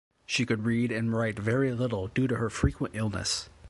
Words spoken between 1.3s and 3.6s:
very little due to her frequent illness.